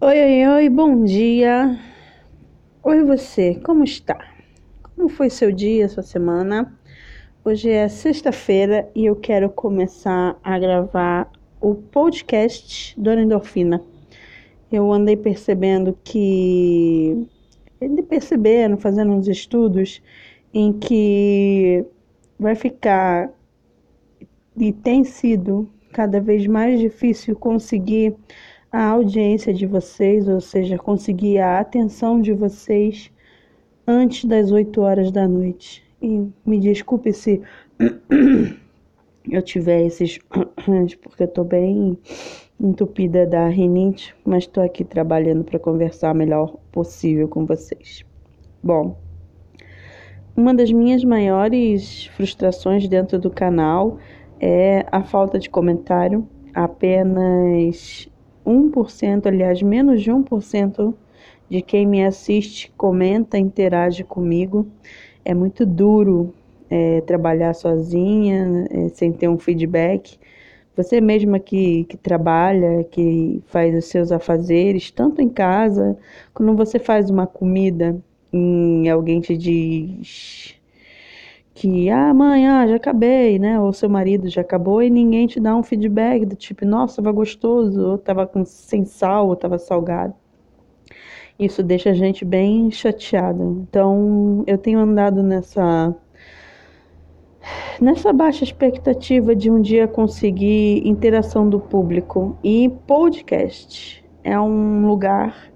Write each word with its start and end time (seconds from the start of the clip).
Oi, 0.00 0.16
oi, 0.16 0.46
oi, 0.46 0.68
bom 0.68 1.02
dia. 1.02 1.76
Oi, 2.84 3.02
você, 3.02 3.56
como 3.56 3.82
está? 3.82 4.16
Como 4.94 5.08
foi 5.08 5.28
seu 5.28 5.50
dia, 5.50 5.88
sua 5.88 6.04
semana? 6.04 6.72
Hoje 7.44 7.68
é 7.68 7.88
sexta-feira 7.88 8.88
e 8.94 9.06
eu 9.06 9.16
quero 9.16 9.50
começar 9.50 10.38
a 10.44 10.56
gravar 10.56 11.28
o 11.60 11.74
podcast 11.74 12.94
Dona 12.96 13.22
Endorfina. 13.22 13.82
Eu 14.70 14.92
andei 14.92 15.16
percebendo 15.16 15.98
que. 16.04 17.26
Andei 17.82 18.04
percebendo, 18.04 18.76
fazendo 18.76 19.10
uns 19.10 19.26
estudos 19.26 20.00
em 20.54 20.72
que 20.74 21.84
vai 22.38 22.54
ficar 22.54 23.32
e 24.56 24.72
tem 24.72 25.02
sido 25.02 25.68
cada 25.92 26.20
vez 26.20 26.46
mais 26.46 26.78
difícil 26.78 27.34
conseguir 27.34 28.14
a 28.70 28.88
audiência 28.90 29.52
de 29.52 29.66
vocês, 29.66 30.28
ou 30.28 30.40
seja, 30.40 30.78
conseguir 30.78 31.38
a 31.38 31.58
atenção 31.58 32.20
de 32.20 32.32
vocês 32.32 33.10
antes 33.86 34.24
das 34.24 34.50
8 34.50 34.80
horas 34.80 35.10
da 35.10 35.26
noite. 35.26 35.82
E 36.00 36.28
me 36.44 36.60
desculpe 36.60 37.12
se 37.12 37.40
eu 39.30 39.42
tiver 39.42 39.86
esses 39.86 40.18
porque 41.02 41.22
eu 41.22 41.28
tô 41.28 41.44
bem 41.44 41.98
entupida 42.60 43.26
da 43.26 43.48
rinite, 43.48 44.14
mas 44.24 44.44
estou 44.44 44.62
aqui 44.62 44.84
trabalhando 44.84 45.44
para 45.44 45.58
conversar 45.58 46.12
o 46.12 46.16
melhor 46.16 46.56
possível 46.72 47.28
com 47.28 47.46
vocês. 47.46 48.04
Bom, 48.62 48.98
uma 50.36 50.54
das 50.54 50.70
minhas 50.70 51.02
maiores 51.04 52.06
frustrações 52.16 52.86
dentro 52.88 53.18
do 53.18 53.30
canal 53.30 53.98
é 54.40 54.86
a 54.90 55.02
falta 55.02 55.38
de 55.38 55.48
comentário. 55.48 56.28
Apenas 56.54 58.07
1%, 58.48 59.26
aliás, 59.26 59.62
menos 59.62 60.02
de 60.02 60.10
1% 60.10 60.94
de 61.48 61.62
quem 61.62 61.86
me 61.86 62.04
assiste 62.04 62.70
comenta, 62.76 63.38
interage 63.38 64.04
comigo. 64.04 64.66
É 65.24 65.34
muito 65.34 65.64
duro 65.66 66.34
é, 66.70 67.00
trabalhar 67.02 67.54
sozinha, 67.54 68.66
é, 68.70 68.88
sem 68.90 69.12
ter 69.12 69.28
um 69.28 69.38
feedback. 69.38 70.18
Você 70.76 71.00
mesma 71.00 71.38
que, 71.38 71.84
que 71.84 71.96
trabalha, 71.96 72.84
que 72.84 73.42
faz 73.46 73.74
os 73.74 73.86
seus 73.86 74.12
afazeres, 74.12 74.90
tanto 74.90 75.20
em 75.20 75.28
casa, 75.28 75.96
quando 76.32 76.56
você 76.56 76.78
faz 76.78 77.10
uma 77.10 77.26
comida 77.26 78.00
e 78.32 78.88
alguém 78.88 79.20
te 79.20 79.36
diz 79.36 80.57
que, 81.58 81.90
ah, 81.90 82.14
mãe, 82.14 82.46
ah, 82.46 82.68
já 82.68 82.76
acabei, 82.76 83.36
né? 83.36 83.58
Ou 83.58 83.72
seu 83.72 83.88
marido 83.90 84.28
já 84.28 84.42
acabou 84.42 84.80
e 84.80 84.88
ninguém 84.88 85.26
te 85.26 85.40
dá 85.40 85.56
um 85.56 85.62
feedback 85.64 86.24
do 86.24 86.36
tipo, 86.36 86.64
nossa, 86.64 87.02
tava 87.02 87.10
gostoso, 87.10 87.80
ou 87.84 87.98
tava 87.98 88.28
com, 88.28 88.44
sem 88.44 88.84
sal, 88.84 89.26
ou 89.26 89.34
tava 89.34 89.58
salgado. 89.58 90.14
Isso 91.36 91.60
deixa 91.60 91.90
a 91.90 91.94
gente 91.94 92.24
bem 92.24 92.70
chateada. 92.70 93.42
Então, 93.42 94.44
eu 94.46 94.56
tenho 94.56 94.78
andado 94.78 95.20
nessa 95.20 95.92
nessa 97.80 98.12
baixa 98.12 98.44
expectativa 98.44 99.34
de 99.34 99.50
um 99.50 99.60
dia 99.60 99.88
conseguir 99.88 100.86
interação 100.86 101.48
do 101.48 101.58
público 101.58 102.36
e 102.44 102.68
podcast 102.86 104.04
é 104.22 104.38
um 104.38 104.86
lugar 104.86 105.50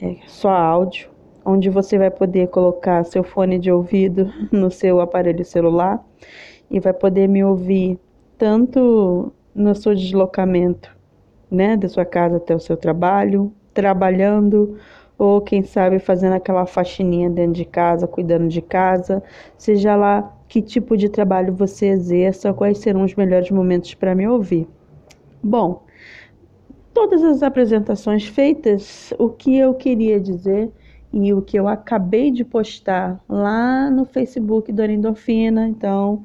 é 0.00 0.16
só 0.26 0.50
áudio 0.50 1.11
onde 1.44 1.68
você 1.68 1.98
vai 1.98 2.10
poder 2.10 2.48
colocar 2.48 3.04
seu 3.04 3.22
fone 3.22 3.58
de 3.58 3.70
ouvido 3.70 4.32
no 4.50 4.70
seu 4.70 5.00
aparelho 5.00 5.44
celular 5.44 6.04
e 6.70 6.80
vai 6.80 6.92
poder 6.92 7.28
me 7.28 7.44
ouvir 7.44 7.98
tanto 8.38 9.32
no 9.54 9.74
seu 9.74 9.94
deslocamento, 9.94 10.94
né, 11.50 11.76
da 11.76 11.88
sua 11.88 12.04
casa 12.04 12.38
até 12.38 12.54
o 12.54 12.60
seu 12.60 12.76
trabalho, 12.76 13.52
trabalhando 13.74 14.78
ou 15.18 15.40
quem 15.40 15.62
sabe 15.62 15.98
fazendo 15.98 16.32
aquela 16.32 16.66
faxininha 16.66 17.30
dentro 17.30 17.52
de 17.52 17.64
casa, 17.64 18.08
cuidando 18.08 18.48
de 18.48 18.60
casa, 18.60 19.22
seja 19.56 19.94
lá 19.94 20.34
que 20.48 20.60
tipo 20.60 20.96
de 20.96 21.08
trabalho 21.08 21.54
você 21.54 21.86
exerça, 21.86 22.52
quais 22.52 22.78
serão 22.78 23.04
os 23.04 23.14
melhores 23.14 23.50
momentos 23.50 23.94
para 23.94 24.14
me 24.14 24.26
ouvir. 24.26 24.66
Bom, 25.42 25.84
todas 26.92 27.22
as 27.22 27.42
apresentações 27.42 28.26
feitas, 28.26 29.12
o 29.18 29.28
que 29.28 29.56
eu 29.56 29.74
queria 29.74 30.18
dizer 30.18 30.70
e 31.12 31.32
o 31.32 31.42
que 31.42 31.58
eu 31.58 31.68
acabei 31.68 32.30
de 32.30 32.44
postar 32.44 33.22
lá 33.28 33.90
no 33.90 34.04
Facebook 34.04 34.72
do 34.72 34.82
Endorfina. 34.82 35.68
Então, 35.68 36.24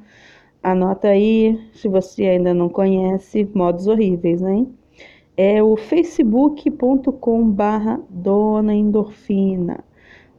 anota 0.62 1.08
aí, 1.08 1.60
se 1.74 1.88
você 1.88 2.24
ainda 2.24 2.54
não 2.54 2.68
conhece, 2.68 3.48
modos 3.54 3.86
horríveis, 3.86 4.40
né? 4.40 4.66
É 5.36 5.62
o 5.62 5.76
facebook.com 5.76 7.50
barra 7.50 8.00
Dona 8.08 8.74
Endorfina. 8.74 9.84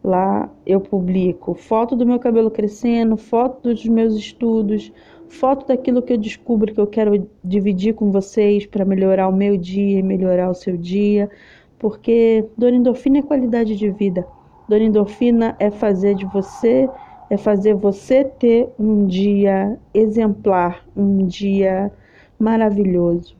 Lá 0.04 0.50
eu 0.66 0.80
publico 0.80 1.54
foto 1.54 1.96
do 1.96 2.06
meu 2.06 2.20
cabelo 2.20 2.50
crescendo, 2.50 3.18
foto 3.18 3.70
dos 3.70 3.86
meus 3.86 4.16
estudos, 4.16 4.92
foto 5.28 5.68
daquilo 5.68 6.02
que 6.02 6.14
eu 6.14 6.18
descubro 6.18 6.74
que 6.74 6.80
eu 6.80 6.88
quero 6.88 7.30
dividir 7.44 7.94
com 7.94 8.12
vocês 8.12 8.66
para 8.66 8.86
melhorar 8.86 9.28
o 9.28 9.36
meu 9.36 9.58
dia 9.58 10.00
e 10.00 10.04
melhorar 10.04 10.50
o 10.50 10.56
seu 10.56 10.76
dia, 10.76 11.30
porque 11.78 12.46
Dona 12.58 12.78
Endorfina 12.78 13.20
é 13.20 13.22
qualidade 13.22 13.76
de 13.76 13.90
vida. 13.90 14.26
Dona 14.70 14.84
Endorfina 14.84 15.56
é 15.58 15.72
fazer 15.72 16.14
de 16.14 16.28
você, 16.28 16.88
é 17.28 17.38
fazer 17.38 17.74
você 17.74 18.24
ter 18.24 18.70
um 18.78 19.08
dia 19.08 19.80
exemplar, 19.96 20.86
um 20.96 21.26
dia 21.26 21.92
maravilhoso. 22.38 23.36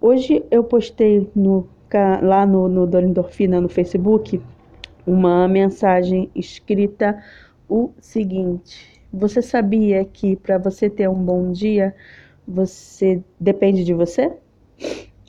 Hoje 0.00 0.44
eu 0.52 0.62
postei 0.62 1.28
no, 1.34 1.66
lá 2.22 2.46
no, 2.46 2.68
no 2.68 2.86
Dona 2.86 3.08
Endorfina 3.08 3.60
no 3.60 3.68
Facebook 3.68 4.40
uma 5.04 5.48
mensagem 5.48 6.30
escrita 6.32 7.20
o 7.68 7.90
seguinte: 8.00 9.02
Você 9.12 9.42
sabia 9.42 10.04
que 10.04 10.36
para 10.36 10.58
você 10.58 10.88
ter 10.88 11.08
um 11.08 11.24
bom 11.24 11.50
dia, 11.50 11.92
você 12.46 13.20
depende 13.40 13.82
de 13.82 13.92
você? 13.92 14.32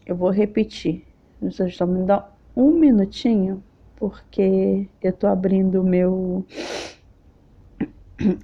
Eu 0.05 0.15
vou 0.15 0.29
repetir. 0.29 1.03
Vocês 1.41 1.69
estão 1.69 1.87
me 1.87 2.03
dando 2.03 2.25
um 2.55 2.69
minutinho 2.69 3.63
porque 4.03 4.85
eu 5.01 5.13
tô 5.13 5.27
abrindo 5.27 5.81
meu 5.81 6.45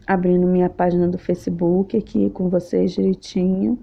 abrindo 0.08 0.48
minha 0.48 0.70
página 0.70 1.06
do 1.06 1.18
Facebook 1.18 1.98
aqui 1.98 2.30
com 2.30 2.48
vocês 2.48 2.94
direitinho. 2.94 3.78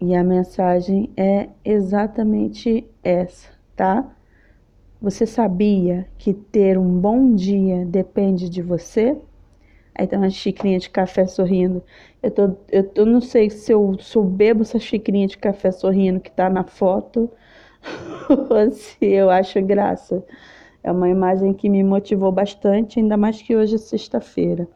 E 0.00 0.14
a 0.14 0.22
mensagem 0.22 1.10
é 1.16 1.48
exatamente 1.64 2.86
essa, 3.02 3.48
tá? 3.74 4.08
Você 5.00 5.26
sabia 5.26 6.06
que 6.16 6.32
ter 6.32 6.78
um 6.78 7.00
bom 7.00 7.34
dia 7.34 7.84
depende 7.84 8.48
de 8.48 8.62
você? 8.62 9.18
Aí 9.96 10.06
tem 10.06 10.16
uma 10.16 10.30
xicrinha 10.30 10.78
de 10.78 10.90
café 10.90 11.26
sorrindo. 11.26 11.82
Eu, 12.22 12.30
tô, 12.30 12.56
eu, 12.70 12.88
eu 12.94 13.04
não 13.04 13.20
sei 13.20 13.50
se 13.50 13.72
eu, 13.72 13.98
se 13.98 14.16
eu 14.16 14.22
bebo 14.22 14.62
essa 14.62 14.78
xicrinha 14.78 15.26
de 15.26 15.36
café 15.36 15.72
sorrindo 15.72 16.20
que 16.20 16.30
tá 16.30 16.48
na 16.48 16.62
foto 16.62 17.28
se 18.72 19.04
eu 19.06 19.30
acho 19.30 19.60
graça. 19.62 20.24
É 20.82 20.90
uma 20.90 21.08
imagem 21.08 21.52
que 21.52 21.68
me 21.68 21.82
motivou 21.84 22.32
bastante, 22.32 22.98
ainda 22.98 23.16
mais 23.16 23.40
que 23.40 23.54
hoje 23.54 23.76
é 23.76 23.78
sexta-feira. 23.78 24.68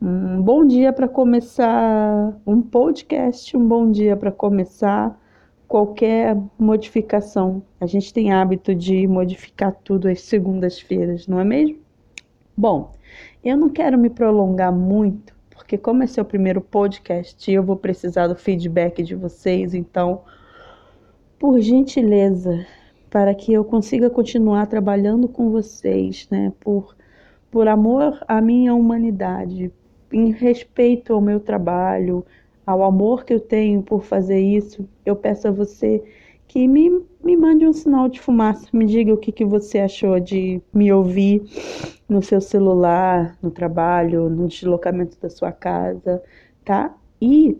Um 0.00 0.40
bom 0.42 0.64
dia 0.64 0.92
para 0.92 1.08
começar 1.08 2.32
um 2.46 2.60
podcast, 2.60 3.56
um 3.56 3.66
bom 3.66 3.90
dia 3.90 4.16
para 4.16 4.30
começar 4.30 5.18
qualquer 5.66 6.36
modificação. 6.58 7.62
A 7.80 7.86
gente 7.86 8.12
tem 8.12 8.32
hábito 8.32 8.74
de 8.74 9.06
modificar 9.06 9.74
tudo 9.84 10.08
às 10.08 10.22
segundas-feiras, 10.22 11.26
não 11.26 11.40
é 11.40 11.44
mesmo? 11.44 11.78
Bom, 12.56 12.92
eu 13.44 13.56
não 13.56 13.68
quero 13.68 13.98
me 13.98 14.10
prolongar 14.10 14.72
muito, 14.72 15.34
porque 15.50 15.78
como 15.78 16.02
esse 16.02 16.18
é 16.18 16.22
o 16.22 16.26
primeiro 16.26 16.60
podcast, 16.60 17.50
eu 17.50 17.62
vou 17.62 17.76
precisar 17.76 18.26
do 18.26 18.36
feedback 18.36 19.02
de 19.02 19.14
vocês, 19.14 19.74
então 19.74 20.22
por 21.38 21.60
gentileza, 21.60 22.66
para 23.10 23.34
que 23.34 23.52
eu 23.52 23.64
consiga 23.64 24.10
continuar 24.10 24.66
trabalhando 24.66 25.28
com 25.28 25.50
vocês, 25.50 26.26
né? 26.30 26.52
Por, 26.60 26.96
por 27.50 27.68
amor 27.68 28.18
à 28.26 28.40
minha 28.40 28.74
humanidade, 28.74 29.72
em 30.12 30.32
respeito 30.32 31.12
ao 31.12 31.20
meu 31.20 31.40
trabalho, 31.40 32.24
ao 32.66 32.82
amor 32.82 33.24
que 33.24 33.32
eu 33.32 33.40
tenho 33.40 33.82
por 33.82 34.04
fazer 34.04 34.40
isso, 34.40 34.86
eu 35.06 35.16
peço 35.16 35.48
a 35.48 35.50
você 35.50 36.02
que 36.46 36.66
me, 36.66 37.02
me 37.22 37.36
mande 37.36 37.66
um 37.66 37.72
sinal 37.72 38.08
de 38.08 38.20
fumaça, 38.20 38.68
me 38.72 38.86
diga 38.86 39.12
o 39.12 39.18
que, 39.18 39.30
que 39.30 39.44
você 39.44 39.78
achou 39.78 40.18
de 40.18 40.60
me 40.72 40.92
ouvir 40.92 41.42
no 42.08 42.22
seu 42.22 42.40
celular, 42.40 43.36
no 43.42 43.50
trabalho, 43.50 44.30
no 44.30 44.48
deslocamento 44.48 45.18
da 45.20 45.28
sua 45.28 45.52
casa, 45.52 46.22
tá? 46.64 46.94
E 47.20 47.56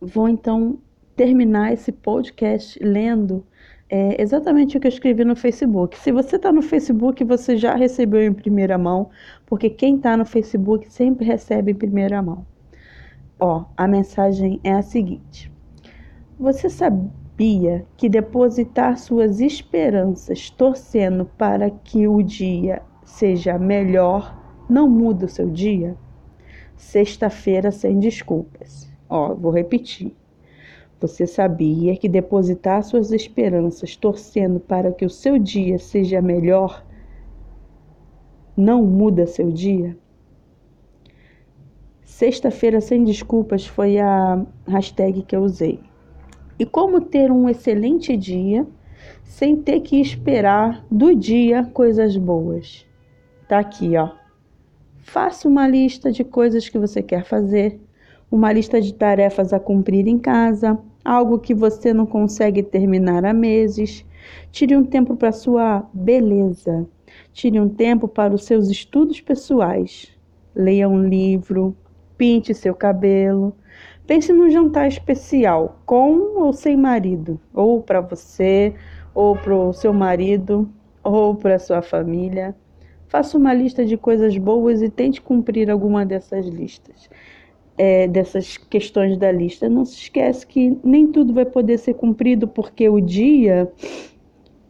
vou 0.00 0.28
então 0.28 0.78
terminar 1.20 1.70
esse 1.70 1.92
podcast 1.92 2.82
lendo 2.82 3.44
é, 3.90 4.22
exatamente 4.22 4.78
o 4.78 4.80
que 4.80 4.86
eu 4.86 4.88
escrevi 4.88 5.22
no 5.22 5.36
Facebook. 5.36 5.98
Se 5.98 6.10
você 6.10 6.36
está 6.36 6.50
no 6.50 6.62
Facebook, 6.62 7.22
você 7.24 7.58
já 7.58 7.74
recebeu 7.74 8.22
em 8.22 8.32
primeira 8.32 8.78
mão, 8.78 9.10
porque 9.44 9.68
quem 9.68 9.96
está 9.96 10.16
no 10.16 10.24
Facebook 10.24 10.90
sempre 10.90 11.26
recebe 11.26 11.72
em 11.72 11.74
primeira 11.74 12.22
mão. 12.22 12.46
Ó, 13.38 13.66
a 13.76 13.86
mensagem 13.86 14.58
é 14.64 14.72
a 14.72 14.80
seguinte: 14.80 15.52
Você 16.38 16.70
sabia 16.70 17.84
que 17.98 18.08
depositar 18.08 18.96
suas 18.96 19.40
esperanças 19.40 20.48
torcendo 20.48 21.26
para 21.36 21.68
que 21.68 22.08
o 22.08 22.22
dia 22.22 22.80
seja 23.04 23.58
melhor 23.58 24.42
não 24.70 24.88
muda 24.88 25.26
o 25.26 25.28
seu 25.28 25.50
dia? 25.50 25.94
Sexta-feira 26.78 27.70
sem 27.70 27.98
desculpas. 27.98 28.90
Ó, 29.06 29.34
vou 29.34 29.52
repetir. 29.52 30.16
Você 31.00 31.26
sabia 31.26 31.96
que 31.96 32.06
depositar 32.06 32.82
suas 32.82 33.10
esperanças 33.10 33.96
torcendo 33.96 34.60
para 34.60 34.92
que 34.92 35.06
o 35.06 35.10
seu 35.10 35.38
dia 35.38 35.78
seja 35.78 36.20
melhor 36.20 36.84
não 38.54 38.84
muda 38.84 39.26
seu 39.26 39.50
dia? 39.50 39.96
Sexta-feira 42.04 42.82
sem 42.82 43.02
desculpas 43.02 43.66
foi 43.66 43.98
a 43.98 44.44
hashtag 44.66 45.22
que 45.22 45.34
eu 45.34 45.40
usei. 45.40 45.80
E 46.58 46.66
como 46.66 47.00
ter 47.00 47.32
um 47.32 47.48
excelente 47.48 48.14
dia 48.14 48.66
sem 49.24 49.56
ter 49.56 49.80
que 49.80 49.98
esperar 49.98 50.84
do 50.90 51.14
dia 51.14 51.64
coisas 51.64 52.14
boas? 52.18 52.86
Tá 53.48 53.58
aqui, 53.58 53.96
ó. 53.96 54.10
Faça 54.98 55.48
uma 55.48 55.66
lista 55.66 56.12
de 56.12 56.24
coisas 56.24 56.68
que 56.68 56.78
você 56.78 57.02
quer 57.02 57.24
fazer, 57.24 57.80
uma 58.30 58.52
lista 58.52 58.82
de 58.82 58.92
tarefas 58.92 59.54
a 59.54 59.58
cumprir 59.58 60.06
em 60.06 60.18
casa, 60.18 60.78
algo 61.04 61.38
que 61.38 61.54
você 61.54 61.92
não 61.92 62.06
consegue 62.06 62.62
terminar 62.62 63.24
há 63.24 63.32
meses. 63.32 64.04
Tire 64.50 64.76
um 64.76 64.84
tempo 64.84 65.16
para 65.16 65.32
sua 65.32 65.88
beleza. 65.92 66.86
Tire 67.32 67.60
um 67.60 67.68
tempo 67.68 68.06
para 68.06 68.34
os 68.34 68.44
seus 68.44 68.68
estudos 68.68 69.20
pessoais. 69.20 70.08
Leia 70.54 70.88
um 70.88 71.02
livro, 71.06 71.76
pinte 72.16 72.54
seu 72.54 72.74
cabelo. 72.74 73.54
Pense 74.06 74.32
num 74.32 74.50
jantar 74.50 74.88
especial, 74.88 75.80
com 75.86 76.40
ou 76.42 76.52
sem 76.52 76.76
marido, 76.76 77.38
ou 77.54 77.80
para 77.80 78.00
você, 78.00 78.74
ou 79.14 79.36
para 79.36 79.54
o 79.54 79.72
seu 79.72 79.92
marido, 79.92 80.68
ou 81.02 81.36
para 81.36 81.58
sua 81.58 81.80
família. 81.80 82.54
Faça 83.06 83.38
uma 83.38 83.54
lista 83.54 83.84
de 83.84 83.96
coisas 83.96 84.36
boas 84.36 84.82
e 84.82 84.88
tente 84.88 85.20
cumprir 85.20 85.70
alguma 85.70 86.04
dessas 86.04 86.46
listas, 86.46 87.08
é, 87.80 88.06
dessas 88.06 88.58
questões 88.58 89.16
da 89.16 89.32
lista. 89.32 89.66
Não 89.66 89.86
se 89.86 89.96
esquece 89.96 90.46
que 90.46 90.76
nem 90.84 91.06
tudo 91.06 91.32
vai 91.32 91.46
poder 91.46 91.78
ser 91.78 91.94
cumprido, 91.94 92.46
porque 92.46 92.86
o 92.90 93.00
dia, 93.00 93.72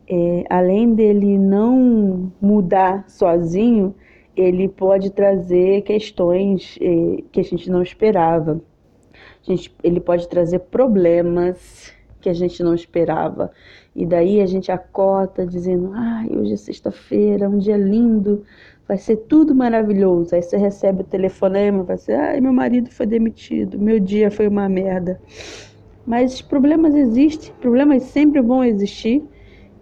é, 0.09 0.45
além 0.49 0.95
dele 0.95 1.37
não 1.37 2.33
mudar 2.41 3.05
sozinho, 3.09 3.93
ele 4.37 4.69
pode 4.69 5.11
trazer 5.11 5.83
questões 5.83 6.79
eh, 6.81 7.25
que 7.33 7.41
a 7.41 7.43
gente 7.43 7.69
não 7.69 7.83
esperava. 7.83 8.61
A 9.13 9.51
gente, 9.51 9.75
ele 9.83 9.99
pode 9.99 10.29
trazer 10.29 10.61
problemas 10.61 11.93
que 12.20 12.28
a 12.28 12.32
gente 12.32 12.62
não 12.62 12.75
esperava. 12.75 13.50
E 13.94 14.06
daí 14.06 14.40
a 14.40 14.46
gente 14.46 14.70
acorda 14.70 15.46
dizendo: 15.46 15.90
ai, 15.94 16.28
hoje 16.31 16.55
é 16.55 16.56
sexta-feira, 16.56 17.49
um 17.49 17.58
dia 17.58 17.76
lindo, 17.76 18.44
vai 18.87 18.99
ser 18.99 19.17
tudo 19.17 19.55
maravilhoso. 19.55 20.34
Aí 20.34 20.43
você 20.43 20.56
recebe 20.56 21.02
o 21.02 21.05
telefonema, 21.05 21.82
vai 21.82 21.96
ser: 21.96 22.14
ai, 22.14 22.40
meu 22.40 22.52
marido 22.52 22.90
foi 22.90 23.06
demitido, 23.06 23.78
meu 23.78 23.99
dia 23.99 24.31
foi 24.31 24.46
uma 24.46 24.69
merda. 24.69 25.20
Mas 26.06 26.40
problemas 26.40 26.94
existem, 26.94 27.52
problemas 27.61 28.02
sempre 28.05 28.40
vão 28.40 28.64
existir. 28.64 29.22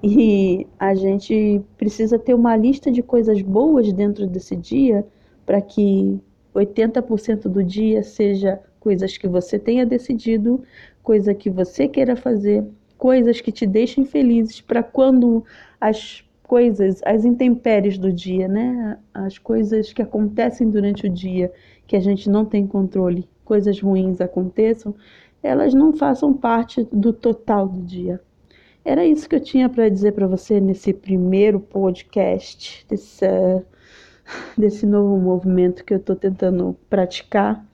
E 0.03 0.67
a 0.79 0.95
gente 0.95 1.61
precisa 1.77 2.19
ter 2.19 2.33
uma 2.33 2.57
lista 2.57 2.91
de 2.91 3.03
coisas 3.03 3.43
boas 3.43 3.93
dentro 3.93 4.27
desse 4.29 4.55
dia 4.55 5.05
para 5.45 5.61
que 5.61 6.21
80% 6.55 7.49
do 7.49 7.65
dia 7.65 8.03
seja 8.03 8.61
coisas 8.79 9.17
que 9.17 9.27
você 9.27 9.59
tenha 9.59 9.85
decidido, 9.85 10.63
coisa 11.09 11.33
que 11.33 11.49
você 11.49 11.89
queira 11.89 12.15
fazer, 12.15 12.63
coisas 12.99 13.41
que 13.41 13.51
te 13.51 13.67
deixem 13.67 14.05
felizes 14.05 14.61
para 14.61 14.83
quando 14.83 15.43
as 15.81 16.23
coisas, 16.43 17.01
as 17.03 17.25
intempéries 17.25 17.97
do 17.97 18.13
dia, 18.13 18.47
né? 18.47 18.99
As 19.15 19.39
coisas 19.39 19.91
que 19.91 20.03
acontecem 20.03 20.69
durante 20.69 21.07
o 21.07 21.09
dia 21.09 21.51
que 21.87 21.97
a 21.97 22.01
gente 22.01 22.29
não 22.29 22.45
tem 22.45 22.67
controle, 22.67 23.27
coisas 23.43 23.81
ruins 23.81 24.21
aconteçam, 24.21 24.95
elas 25.43 25.73
não 25.73 25.95
façam 25.95 26.35
parte 26.35 26.87
do 26.93 27.11
total 27.11 27.67
do 27.67 27.81
dia. 27.81 28.21
Era 28.85 29.03
isso 29.07 29.27
que 29.27 29.37
eu 29.37 29.41
tinha 29.41 29.67
para 29.67 29.89
dizer 29.89 30.13
para 30.13 30.27
você 30.27 30.61
nesse 30.61 30.93
primeiro 30.93 31.59
podcast, 31.59 32.85
desse, 32.87 33.25
desse 34.59 34.85
novo 34.85 35.17
movimento 35.17 35.87
que 35.87 35.95
eu 35.95 35.99
estou 35.99 36.15
tentando 36.15 36.77
praticar. 36.91 37.67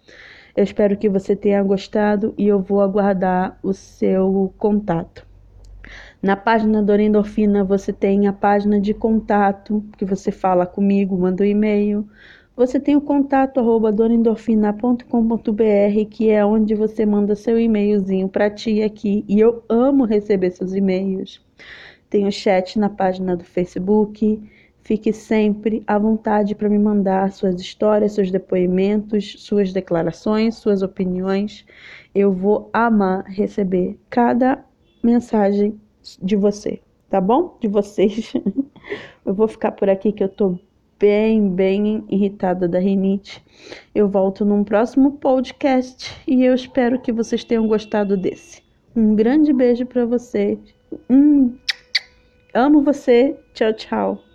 Eu 0.56 0.62
espero 0.62 0.96
que 0.96 1.08
você 1.08 1.34
tenha 1.34 1.62
gostado 1.62 2.32
e 2.38 2.46
eu 2.46 2.60
vou 2.60 2.80
aguardar 2.80 3.58
o 3.62 3.72
seu 3.72 4.52
contato. 4.56 5.26
Na 6.22 6.36
página 6.36 6.82
da 6.82 7.02
Endorfina 7.02 7.64
você 7.64 7.92
tem 7.92 8.26
a 8.26 8.32
página 8.32 8.80
de 8.80 8.94
contato, 8.94 9.84
que 9.98 10.04
você 10.04 10.30
fala 10.30 10.64
comigo, 10.64 11.18
manda 11.18 11.42
um 11.42 11.46
e-mail. 11.46 12.08
Você 12.56 12.78
tem 12.78 12.94
o 12.94 13.00
contato 13.00 13.58
arroba 13.58 13.90
donendorfina.com.br, 13.90 16.08
que 16.08 16.30
é 16.30 16.46
onde 16.46 16.74
você 16.74 17.04
manda 17.04 17.34
seu 17.34 17.58
e-mailzinho 17.58 18.28
para 18.28 18.48
ti 18.48 18.80
aqui. 18.80 19.24
E 19.28 19.40
eu 19.40 19.64
amo 19.68 20.04
receber 20.04 20.52
seus 20.52 20.72
e-mails. 20.72 21.44
Tem 22.08 22.28
o 22.28 22.32
chat 22.32 22.78
na 22.78 22.88
página 22.88 23.36
do 23.36 23.44
Facebook. 23.44 24.40
Fique 24.84 25.14
sempre 25.14 25.82
à 25.86 25.98
vontade 25.98 26.54
para 26.54 26.68
me 26.68 26.78
mandar 26.78 27.32
suas 27.32 27.58
histórias, 27.58 28.12
seus 28.12 28.30
depoimentos, 28.30 29.34
suas 29.38 29.72
declarações, 29.72 30.56
suas 30.56 30.82
opiniões. 30.82 31.64
Eu 32.14 32.30
vou 32.30 32.68
amar 32.70 33.24
receber 33.24 33.98
cada 34.10 34.62
mensagem 35.02 35.80
de 36.22 36.36
você, 36.36 36.80
tá 37.08 37.18
bom? 37.18 37.56
De 37.60 37.66
vocês. 37.66 38.34
Eu 39.24 39.32
vou 39.32 39.48
ficar 39.48 39.72
por 39.72 39.88
aqui 39.88 40.12
que 40.12 40.22
eu 40.22 40.28
tô 40.28 40.58
bem, 40.98 41.48
bem 41.48 42.04
irritada 42.10 42.68
da 42.68 42.78
rinite. 42.78 43.42
Eu 43.94 44.06
volto 44.06 44.44
num 44.44 44.62
próximo 44.62 45.12
podcast 45.12 46.14
e 46.28 46.44
eu 46.44 46.54
espero 46.54 47.00
que 47.00 47.10
vocês 47.10 47.42
tenham 47.42 47.66
gostado 47.66 48.18
desse. 48.18 48.62
Um 48.94 49.14
grande 49.14 49.54
beijo 49.54 49.86
para 49.86 50.04
vocês. 50.04 50.58
Hum, 51.08 51.56
amo 52.52 52.82
você. 52.82 53.34
Tchau, 53.54 53.72
tchau. 53.72 54.33